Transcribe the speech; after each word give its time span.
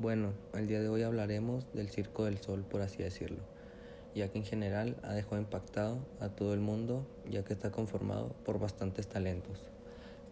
Bueno, 0.00 0.32
el 0.54 0.68
día 0.68 0.80
de 0.80 0.88
hoy 0.88 1.02
hablaremos 1.02 1.66
del 1.72 1.88
Circo 1.88 2.24
del 2.24 2.38
Sol, 2.38 2.62
por 2.62 2.82
así 2.82 3.02
decirlo, 3.02 3.40
ya 4.14 4.28
que 4.28 4.38
en 4.38 4.44
general 4.44 4.94
ha 5.02 5.12
dejado 5.12 5.38
impactado 5.38 5.98
a 6.20 6.28
todo 6.28 6.54
el 6.54 6.60
mundo, 6.60 7.04
ya 7.28 7.42
que 7.42 7.52
está 7.52 7.72
conformado 7.72 8.28
por 8.44 8.60
bastantes 8.60 9.08
talentos. 9.08 9.58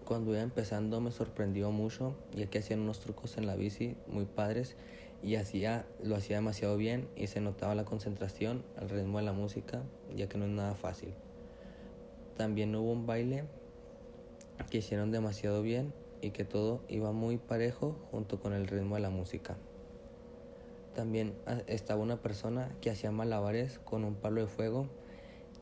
Cuando 0.04 0.30
iba 0.30 0.40
empezando 0.40 1.00
me 1.00 1.10
sorprendió 1.10 1.72
mucho, 1.72 2.14
ya 2.32 2.46
que 2.46 2.60
hacían 2.60 2.78
unos 2.78 3.00
trucos 3.00 3.38
en 3.38 3.48
la 3.48 3.56
bici 3.56 3.96
muy 4.06 4.24
padres 4.24 4.76
y 5.20 5.34
hacía, 5.34 5.84
lo 6.00 6.14
hacía 6.14 6.36
demasiado 6.36 6.76
bien 6.76 7.08
y 7.16 7.26
se 7.26 7.40
notaba 7.40 7.74
la 7.74 7.84
concentración 7.84 8.62
al 8.76 8.88
ritmo 8.88 9.18
de 9.18 9.24
la 9.24 9.32
música, 9.32 9.82
ya 10.14 10.28
que 10.28 10.38
no 10.38 10.44
es 10.44 10.52
nada 10.52 10.76
fácil. 10.76 11.12
También 12.36 12.72
hubo 12.76 12.92
un 12.92 13.04
baile 13.04 13.42
que 14.70 14.78
hicieron 14.78 15.10
demasiado 15.10 15.60
bien 15.62 15.92
y 16.26 16.30
que 16.32 16.44
todo 16.44 16.80
iba 16.88 17.12
muy 17.12 17.36
parejo 17.36 17.96
junto 18.10 18.40
con 18.40 18.52
el 18.52 18.66
ritmo 18.66 18.96
de 18.96 19.00
la 19.00 19.10
música. 19.10 19.56
También 20.92 21.34
ah, 21.46 21.62
estaba 21.68 22.02
una 22.02 22.20
persona 22.20 22.74
que 22.80 22.90
hacía 22.90 23.12
malabares 23.12 23.78
con 23.78 24.02
un 24.02 24.16
palo 24.16 24.40
de 24.40 24.48
fuego, 24.48 24.88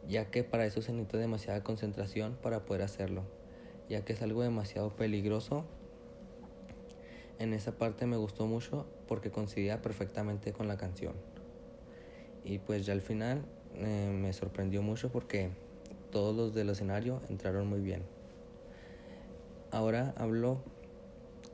ya 0.08 0.30
que 0.30 0.42
para 0.42 0.64
eso 0.64 0.80
se 0.80 0.92
necesita 0.92 1.18
demasiada 1.18 1.62
concentración 1.62 2.38
para 2.40 2.64
poder 2.64 2.80
hacerlo, 2.80 3.24
ya 3.90 4.06
que 4.06 4.14
es 4.14 4.22
algo 4.22 4.42
demasiado 4.42 4.96
peligroso. 4.96 5.66
En 7.38 7.52
esa 7.52 7.72
parte 7.72 8.06
me 8.06 8.16
gustó 8.16 8.46
mucho 8.46 8.86
porque 9.06 9.30
coincidía 9.30 9.82
perfectamente 9.82 10.54
con 10.54 10.66
la 10.66 10.78
canción. 10.78 11.12
Y 12.42 12.58
pues 12.58 12.86
ya 12.86 12.94
al 12.94 13.02
final 13.02 13.44
eh, 13.74 14.10
me 14.14 14.32
sorprendió 14.32 14.80
mucho 14.80 15.10
porque 15.10 15.50
todos 16.10 16.34
los 16.34 16.54
del 16.54 16.70
escenario 16.70 17.20
entraron 17.28 17.66
muy 17.66 17.80
bien. 17.80 18.02
Ahora 19.74 20.14
hablo 20.16 20.58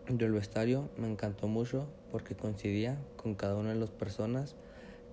del 0.07 0.33
vestuario, 0.33 0.91
me 0.99 1.11
encantó 1.11 1.49
mucho 1.49 1.87
porque 2.13 2.35
coincidía 2.35 2.99
con 3.17 3.35
cada 3.35 3.57
una 3.57 3.71
de 3.71 3.77
las 3.77 3.89
personas. 3.89 4.57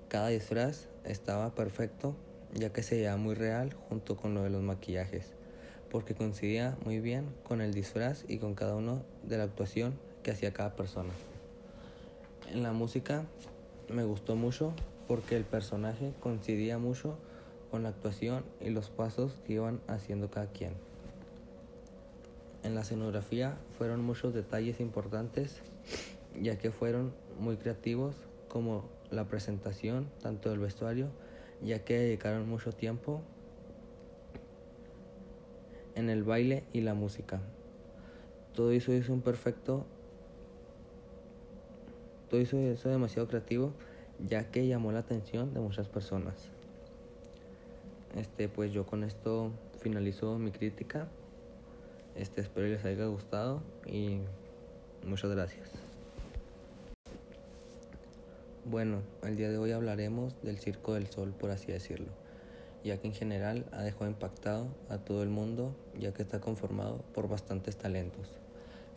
Cada 0.10 0.28
disfraz 0.28 0.90
estaba 1.06 1.56
perfecto, 1.56 2.18
ya 2.54 2.74
que 2.74 2.84
se 2.84 2.96
veía 2.96 3.16
muy 3.16 3.34
real 3.34 3.74
junto 3.88 4.18
con 4.18 4.34
lo 4.34 4.44
de 4.44 4.50
los 4.50 4.62
maquillajes, 4.62 5.32
porque 5.90 6.16
coincidía 6.16 6.78
muy 6.84 7.00
bien 7.00 7.34
con 7.48 7.62
el 7.62 7.74
disfraz 7.74 8.26
y 8.28 8.40
con 8.40 8.56
cada 8.56 8.76
uno 8.76 9.04
de 9.24 9.38
la 9.38 9.46
actuación 9.46 9.98
que 10.22 10.32
hacía 10.32 10.52
cada 10.52 10.76
persona. 10.76 11.14
En 12.52 12.62
la 12.62 12.74
música 12.74 13.24
me 13.88 14.04
gustó 14.04 14.36
mucho 14.36 14.74
porque 15.08 15.38
el 15.38 15.46
personaje 15.46 16.12
coincidía 16.20 16.78
mucho 16.78 17.18
con 17.72 17.84
la 17.84 17.90
actuación 17.90 18.44
y 18.60 18.70
los 18.70 18.90
pasos 18.90 19.40
que 19.46 19.54
iban 19.54 19.80
haciendo 19.88 20.30
cada 20.30 20.48
quien. 20.48 20.87
En 22.64 22.76
la 22.76 22.82
escenografía 22.82 23.58
fueron 23.78 24.04
muchos 24.04 24.34
detalles 24.34 24.80
importantes, 24.80 25.62
ya 26.42 26.58
que 26.58 26.72
fueron 26.72 27.14
muy 27.40 27.58
creativos, 27.58 28.16
como 28.48 28.86
la 29.12 29.26
presentación, 29.26 30.10
tanto 30.22 30.50
del 30.50 30.60
vestuario, 30.60 31.10
ya 31.62 31.84
que 31.84 31.98
dedicaron 31.98 32.48
mucho 32.48 32.72
tiempo 32.72 33.22
en 35.96 36.10
el 36.10 36.24
baile 36.24 36.64
y 36.74 36.82
la 36.82 36.94
música. 36.94 37.40
Todo 38.54 38.72
eso 38.72 38.94
hizo 38.94 39.14
un 39.14 39.22
perfecto, 39.22 39.86
todo 42.30 42.40
eso 42.40 42.58
hizo 42.58 42.90
demasiado 42.90 43.28
creativo, 43.28 43.74
ya 44.20 44.50
que 44.52 44.68
llamó 44.68 44.92
la 44.92 45.00
atención 45.00 45.54
de 45.54 45.60
muchas 45.60 45.88
personas. 45.88 46.50
Este, 48.16 48.50
pues 48.50 48.72
yo 48.74 48.86
con 48.86 49.04
esto 49.04 49.52
finalizo 49.80 50.38
mi 50.40 50.52
crítica. 50.52 51.08
Este, 52.18 52.42
espero 52.42 52.68
les 52.68 52.84
haya 52.84 53.06
gustado 53.06 53.62
y 53.86 54.18
muchas 55.06 55.30
gracias. 55.30 55.70
Bueno, 58.66 59.02
el 59.22 59.38
día 59.38 59.52
de 59.52 59.60
hoy 59.60 59.72
hablaremos 59.72 60.34
del 60.42 60.58
Circo 60.58 60.96
del 60.96 61.08
Sol, 61.08 61.32
por 61.32 61.52
así 61.52 61.72
decirlo, 61.72 62.08
ya 62.84 62.98
que 62.98 63.08
en 63.08 63.14
general 63.14 63.66
ha 63.72 63.84
dejado 63.84 64.08
impactado 64.08 64.68
a 64.90 64.98
todo 64.98 65.22
el 65.22 65.30
mundo, 65.30 65.76
ya 65.98 66.12
que 66.12 66.24
está 66.24 66.42
conformado 66.42 67.04
por 67.14 67.30
bastantes 67.30 67.78
talentos. 67.78 68.32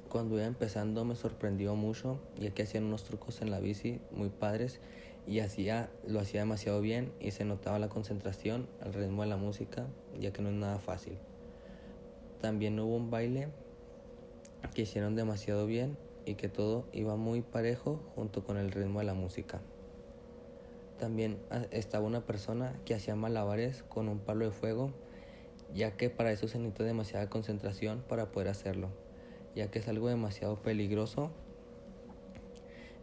Cuando 0.08 0.36
iba 0.36 0.46
empezando 0.46 1.04
me 1.04 1.14
sorprendió 1.14 1.76
mucho, 1.76 2.18
ya 2.38 2.52
que 2.52 2.62
hacían 2.62 2.84
unos 2.84 3.04
trucos 3.04 3.42
en 3.42 3.50
la 3.50 3.60
bici 3.60 4.00
muy 4.12 4.30
padres 4.30 4.80
y 5.26 5.40
hacía, 5.40 5.90
lo 6.06 6.20
hacía 6.20 6.40
demasiado 6.40 6.80
bien 6.80 7.12
y 7.20 7.32
se 7.32 7.44
notaba 7.44 7.78
la 7.78 7.90
concentración 7.90 8.66
al 8.80 8.94
ritmo 8.94 9.22
de 9.22 9.28
la 9.28 9.36
música, 9.36 9.86
ya 10.18 10.32
que 10.32 10.40
no 10.40 10.48
es 10.48 10.54
nada 10.54 10.78
fácil. 10.78 11.18
También 12.40 12.80
hubo 12.80 12.96
un 12.96 13.10
baile 13.10 13.48
que 14.74 14.82
hicieron 14.82 15.14
demasiado 15.14 15.66
bien 15.66 15.96
y 16.24 16.34
que 16.34 16.48
todo 16.48 16.86
iba 16.92 17.16
muy 17.16 17.42
parejo 17.42 18.00
junto 18.14 18.44
con 18.44 18.56
el 18.56 18.70
ritmo 18.70 19.00
de 19.00 19.06
la 19.06 19.14
música. 19.14 19.60
También 20.98 21.38
ah, 21.50 21.64
estaba 21.70 22.06
una 22.06 22.24
persona 22.26 22.78
que 22.84 22.94
hacía 22.94 23.16
malabares 23.16 23.82
con 23.84 24.08
un 24.08 24.18
palo 24.18 24.44
de 24.44 24.50
fuego, 24.52 24.90
ya 25.74 25.96
que 25.96 26.10
para 26.10 26.30
eso 26.30 26.48
se 26.48 26.58
necesita 26.58 26.84
demasiada 26.84 27.28
concentración 27.28 28.02
para 28.08 28.30
poder 28.30 28.48
hacerlo, 28.48 28.88
ya 29.54 29.70
que 29.70 29.78
es 29.78 29.88
algo 29.88 30.08
demasiado 30.08 30.62
peligroso. 30.62 31.30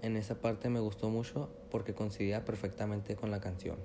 En 0.01 0.15
esa 0.15 0.35
parte 0.35 0.69
me 0.69 0.79
gustó 0.79 1.09
mucho 1.09 1.49
porque 1.71 1.93
coincidía 1.93 2.45
perfectamente 2.45 3.15
con 3.15 3.31
la 3.31 3.39
canción. 3.39 3.77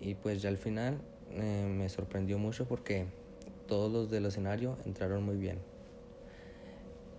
Y 0.00 0.14
pues 0.14 0.42
ya 0.42 0.48
al 0.48 0.58
final 0.58 1.00
eh, 1.30 1.68
me 1.70 1.88
sorprendió 1.88 2.38
mucho 2.38 2.66
porque 2.66 3.06
todos 3.70 3.92
los 3.92 4.10
del 4.10 4.26
escenario 4.26 4.76
entraron 4.84 5.22
muy 5.22 5.36
bien. 5.36 5.60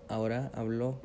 Ahora 0.09 0.51
hablo 0.53 0.95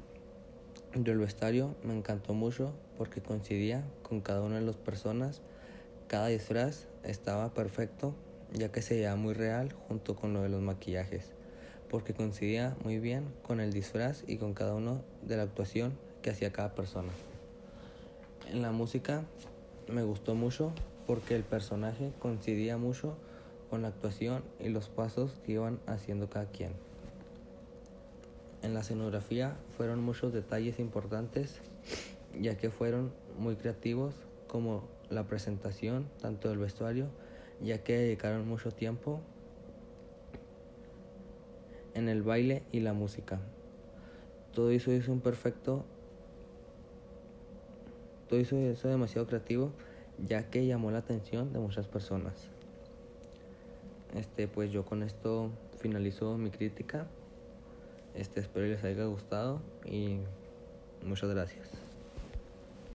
del 0.93 1.19
vestuario, 1.19 1.77
me 1.85 1.97
encantó 1.97 2.35
mucho 2.35 2.73
porque 2.99 3.23
coincidía 3.23 3.85
con 4.03 4.21
cada 4.21 4.43
una 4.43 4.57
de 4.57 4.67
las 4.67 4.75
personas. 4.75 5.43
Cada 6.09 6.27
disfraz 6.27 6.89
estaba 7.05 7.55
perfecto, 7.55 8.13
ya 8.55 8.73
que 8.73 8.83
se 8.83 8.97
veía 8.97 9.15
muy 9.15 9.35
real 9.35 9.73
junto 9.87 10.17
con 10.17 10.35
lo 10.35 10.43
de 10.43 10.49
los 10.49 10.63
maquillajes, 10.63 11.31
porque 11.89 12.13
coincidía 12.13 12.77
muy 12.83 12.99
bien 12.99 13.33
con 13.45 13.61
el 13.61 13.73
disfraz 13.73 14.25
y 14.27 14.39
con 14.39 14.53
cada 14.53 14.75
uno 14.75 15.03
de 15.23 15.37
la 15.37 15.45
actuación 15.45 15.97
que 16.23 16.31
hacía 16.31 16.51
cada 16.51 16.75
persona. 16.75 17.13
En 18.51 18.63
la 18.63 18.73
música 18.73 19.23
me 19.87 20.03
gustó 20.03 20.35
mucho 20.35 20.73
porque 21.07 21.37
el 21.37 21.45
personaje 21.45 22.11
coincidía 22.19 22.79
mucho 22.79 23.17
con 23.71 23.83
la 23.83 23.89
actuación 23.89 24.43
y 24.61 24.69
los 24.69 24.89
pasos 24.89 25.33
que 25.45 25.53
iban 25.53 25.81
haciendo 25.87 26.29
cada 26.29 26.47
quien. 26.47 26.73
En 28.63 28.75
la 28.75 28.81
escenografía 28.81 29.57
fueron 29.77 30.03
muchos 30.03 30.33
detalles 30.33 30.79
importantes, 30.79 31.61
ya 32.41 32.57
que 32.57 32.71
fueron 32.71 33.13
muy 33.39 33.57
creativos, 33.57 34.15
como 34.49 34.85
la 35.11 35.25
presentación, 35.25 36.09
tanto 36.21 36.49
del 36.49 36.59
vestuario, 36.59 37.07
ya 37.63 37.83
que 37.83 37.97
dedicaron 37.97 38.49
mucho 38.49 38.71
tiempo 38.71 39.21
en 41.95 42.09
el 42.09 42.23
baile 42.23 42.63
y 42.73 42.81
la 42.81 42.93
música. 42.93 43.39
Todo 44.53 44.71
eso 44.71 44.93
hizo 44.93 45.13
un 45.13 45.21
perfecto, 45.21 45.85
todo 48.29 48.41
eso 48.41 48.57
hizo 48.57 48.89
demasiado 48.89 49.27
creativo, 49.27 49.73
ya 50.19 50.51
que 50.51 50.67
llamó 50.67 50.91
la 50.91 50.99
atención 50.99 51.53
de 51.53 51.59
muchas 51.59 51.87
personas. 51.87 52.56
Este, 54.17 54.49
pues 54.49 54.73
yo 54.73 54.85
con 54.85 55.03
esto 55.03 55.51
finalizo 55.79 56.39
mi 56.39 56.51
crítica. 56.51 57.07
Este, 58.15 58.41
espero 58.41 58.67
les 58.67 58.83
haya 58.83 59.05
gustado 59.05 59.61
y 59.85 60.19
muchas 61.05 61.31
gracias. 61.31 61.86